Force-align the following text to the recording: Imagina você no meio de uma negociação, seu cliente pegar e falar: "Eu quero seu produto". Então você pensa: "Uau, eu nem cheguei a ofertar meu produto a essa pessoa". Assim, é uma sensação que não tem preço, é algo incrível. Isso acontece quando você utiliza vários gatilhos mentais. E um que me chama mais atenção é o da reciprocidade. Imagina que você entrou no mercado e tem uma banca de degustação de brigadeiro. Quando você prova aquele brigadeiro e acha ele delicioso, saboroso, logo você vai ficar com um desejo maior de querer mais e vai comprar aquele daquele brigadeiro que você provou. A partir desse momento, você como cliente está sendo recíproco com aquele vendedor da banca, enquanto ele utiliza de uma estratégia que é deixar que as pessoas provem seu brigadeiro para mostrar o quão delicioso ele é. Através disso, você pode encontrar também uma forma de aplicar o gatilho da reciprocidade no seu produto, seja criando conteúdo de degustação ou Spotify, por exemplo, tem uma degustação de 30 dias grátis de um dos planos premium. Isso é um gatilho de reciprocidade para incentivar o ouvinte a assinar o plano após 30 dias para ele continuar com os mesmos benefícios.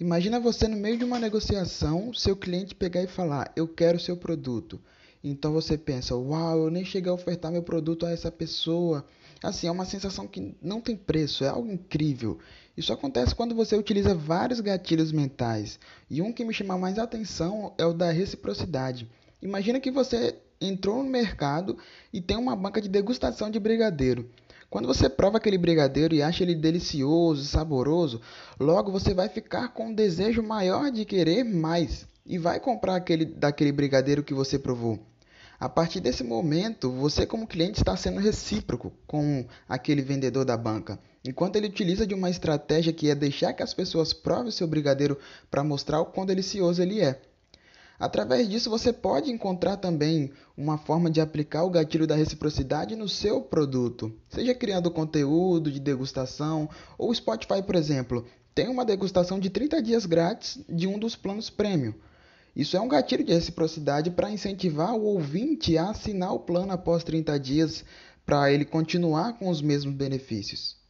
Imagina 0.00 0.40
você 0.40 0.66
no 0.66 0.78
meio 0.78 0.96
de 0.96 1.04
uma 1.04 1.18
negociação, 1.18 2.14
seu 2.14 2.34
cliente 2.34 2.74
pegar 2.74 3.02
e 3.02 3.06
falar: 3.06 3.52
"Eu 3.54 3.68
quero 3.68 4.00
seu 4.00 4.16
produto". 4.16 4.80
Então 5.22 5.52
você 5.52 5.76
pensa: 5.76 6.16
"Uau, 6.16 6.64
eu 6.64 6.70
nem 6.70 6.86
cheguei 6.86 7.10
a 7.10 7.14
ofertar 7.14 7.52
meu 7.52 7.62
produto 7.62 8.06
a 8.06 8.10
essa 8.10 8.30
pessoa". 8.30 9.04
Assim, 9.42 9.66
é 9.66 9.70
uma 9.70 9.84
sensação 9.84 10.26
que 10.26 10.56
não 10.62 10.80
tem 10.80 10.96
preço, 10.96 11.44
é 11.44 11.48
algo 11.48 11.70
incrível. 11.70 12.38
Isso 12.74 12.94
acontece 12.94 13.34
quando 13.34 13.54
você 13.54 13.76
utiliza 13.76 14.14
vários 14.14 14.60
gatilhos 14.60 15.12
mentais. 15.12 15.78
E 16.08 16.22
um 16.22 16.32
que 16.32 16.46
me 16.46 16.54
chama 16.54 16.78
mais 16.78 16.98
atenção 16.98 17.74
é 17.76 17.84
o 17.84 17.92
da 17.92 18.10
reciprocidade. 18.10 19.06
Imagina 19.42 19.80
que 19.80 19.90
você 19.90 20.34
entrou 20.58 21.02
no 21.02 21.10
mercado 21.10 21.76
e 22.10 22.22
tem 22.22 22.38
uma 22.38 22.56
banca 22.56 22.80
de 22.80 22.88
degustação 22.88 23.50
de 23.50 23.60
brigadeiro. 23.60 24.30
Quando 24.70 24.86
você 24.86 25.08
prova 25.08 25.38
aquele 25.38 25.58
brigadeiro 25.58 26.14
e 26.14 26.22
acha 26.22 26.44
ele 26.44 26.54
delicioso, 26.54 27.44
saboroso, 27.44 28.20
logo 28.58 28.92
você 28.92 29.12
vai 29.12 29.28
ficar 29.28 29.74
com 29.74 29.88
um 29.88 29.94
desejo 29.94 30.44
maior 30.44 30.92
de 30.92 31.04
querer 31.04 31.42
mais 31.42 32.06
e 32.24 32.38
vai 32.38 32.60
comprar 32.60 32.94
aquele 32.94 33.24
daquele 33.24 33.72
brigadeiro 33.72 34.22
que 34.22 34.32
você 34.32 34.60
provou. 34.60 35.00
A 35.58 35.68
partir 35.68 35.98
desse 35.98 36.22
momento, 36.22 36.88
você 36.88 37.26
como 37.26 37.48
cliente 37.48 37.80
está 37.80 37.96
sendo 37.96 38.20
recíproco 38.20 38.92
com 39.08 39.44
aquele 39.68 40.02
vendedor 40.02 40.44
da 40.44 40.56
banca, 40.56 41.00
enquanto 41.24 41.56
ele 41.56 41.66
utiliza 41.66 42.06
de 42.06 42.14
uma 42.14 42.30
estratégia 42.30 42.92
que 42.92 43.10
é 43.10 43.14
deixar 43.14 43.52
que 43.52 43.64
as 43.64 43.74
pessoas 43.74 44.12
provem 44.12 44.52
seu 44.52 44.68
brigadeiro 44.68 45.18
para 45.50 45.64
mostrar 45.64 46.00
o 46.00 46.06
quão 46.06 46.24
delicioso 46.24 46.80
ele 46.80 47.00
é. 47.00 47.20
Através 48.00 48.48
disso, 48.48 48.70
você 48.70 48.94
pode 48.94 49.30
encontrar 49.30 49.76
também 49.76 50.32
uma 50.56 50.78
forma 50.78 51.10
de 51.10 51.20
aplicar 51.20 51.64
o 51.64 51.70
gatilho 51.70 52.06
da 52.06 52.14
reciprocidade 52.14 52.96
no 52.96 53.06
seu 53.06 53.42
produto, 53.42 54.10
seja 54.30 54.54
criando 54.54 54.90
conteúdo 54.90 55.70
de 55.70 55.78
degustação 55.78 56.66
ou 56.96 57.14
Spotify, 57.14 57.62
por 57.62 57.74
exemplo, 57.74 58.24
tem 58.54 58.68
uma 58.68 58.86
degustação 58.86 59.38
de 59.38 59.50
30 59.50 59.82
dias 59.82 60.06
grátis 60.06 60.58
de 60.66 60.86
um 60.86 60.98
dos 60.98 61.14
planos 61.14 61.50
premium. 61.50 61.92
Isso 62.56 62.74
é 62.74 62.80
um 62.80 62.88
gatilho 62.88 63.22
de 63.22 63.34
reciprocidade 63.34 64.10
para 64.10 64.30
incentivar 64.30 64.94
o 64.94 65.04
ouvinte 65.04 65.76
a 65.76 65.90
assinar 65.90 66.32
o 66.32 66.40
plano 66.40 66.72
após 66.72 67.04
30 67.04 67.38
dias 67.38 67.84
para 68.24 68.50
ele 68.50 68.64
continuar 68.64 69.34
com 69.34 69.50
os 69.50 69.60
mesmos 69.60 69.94
benefícios. 69.94 70.80